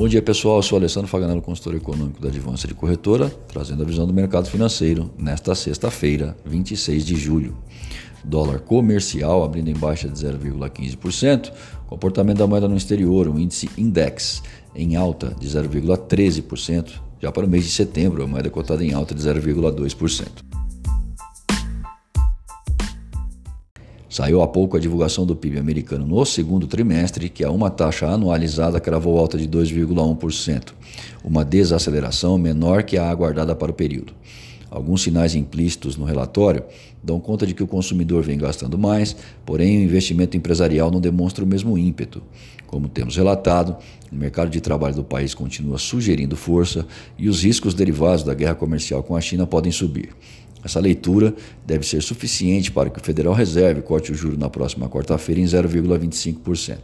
[0.00, 3.84] Bom dia pessoal, eu sou Alessandro Faganello, consultor econômico da Advança de Corretora, trazendo a
[3.84, 7.54] visão do mercado financeiro nesta sexta-feira, 26 de julho.
[8.24, 11.52] Dólar comercial abrindo em baixa de 0,15%,
[11.86, 14.42] comportamento da moeda no exterior, o índice Index
[14.74, 19.14] em alta de 0,13%, já para o mês de setembro, a moeda cotada em alta
[19.14, 20.59] de 0,2%.
[24.10, 28.08] Saiu há pouco a divulgação do PIB americano no segundo trimestre, que a uma taxa
[28.08, 30.72] anualizada cravou alta de 2,1%,
[31.22, 34.12] uma desaceleração menor que a aguardada para o período.
[34.68, 36.64] Alguns sinais implícitos no relatório
[37.00, 39.14] dão conta de que o consumidor vem gastando mais,
[39.46, 42.20] porém o investimento empresarial não demonstra o mesmo ímpeto.
[42.66, 43.76] Como temos relatado,
[44.10, 46.84] o mercado de trabalho do país continua sugerindo força
[47.16, 50.10] e os riscos derivados da guerra comercial com a China podem subir.
[50.64, 51.34] Essa leitura
[51.66, 55.44] deve ser suficiente para que o Federal Reserve corte o juro na próxima quarta-feira em
[55.44, 56.78] 0,25%.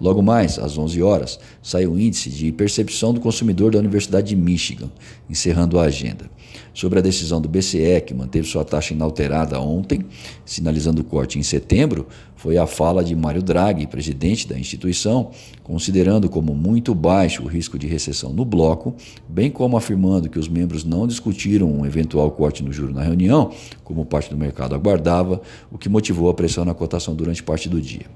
[0.00, 4.36] Logo mais, às 11 horas, sai o índice de percepção do consumidor da Universidade de
[4.36, 4.90] Michigan,
[5.28, 6.30] encerrando a agenda.
[6.72, 10.04] Sobre a decisão do BCE, que manteve sua taxa inalterada ontem,
[10.44, 12.06] sinalizando o corte em setembro,
[12.36, 15.30] foi a fala de Mário Draghi, presidente da instituição,
[15.62, 18.94] considerando como muito baixo o risco de recessão no bloco,
[19.28, 23.52] bem como afirmando que os membros não discutiram um eventual corte no juro na reunião,
[23.82, 27.80] como parte do mercado aguardava, o que motivou a pressão na cotação durante parte do
[27.80, 28.06] dia.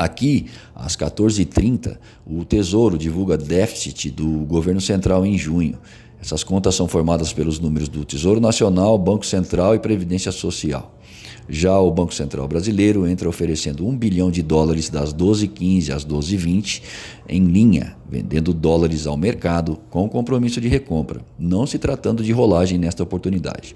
[0.00, 5.76] Aqui, às 14h30, o Tesouro divulga déficit do governo central em junho.
[6.20, 10.94] Essas contas são formadas pelos números do Tesouro Nacional, Banco Central e Previdência Social.
[11.48, 16.82] Já o Banco Central brasileiro entra oferecendo 1 bilhão de dólares das 12h15 às 12h20
[17.28, 22.78] em linha, vendendo dólares ao mercado com compromisso de recompra, não se tratando de rolagem
[22.78, 23.74] nesta oportunidade.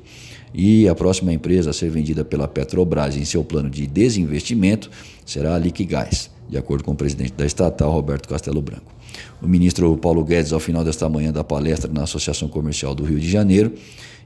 [0.55, 4.89] E a próxima empresa a ser vendida pela Petrobras em seu plano de desinvestimento
[5.27, 8.93] será a Liquigás, de acordo com o presidente da estatal, Roberto Castelo Branco.
[9.41, 13.19] O ministro Paulo Guedes, ao final desta manhã da palestra na Associação Comercial do Rio
[13.19, 13.73] de Janeiro,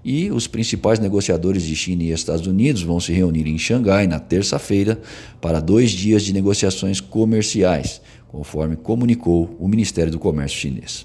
[0.05, 4.21] e os principais negociadores de China e Estados Unidos vão se reunir em Xangai na
[4.21, 5.01] terça-feira
[5.41, 11.05] para dois dias de negociações comerciais, conforme comunicou o Ministério do Comércio chinês.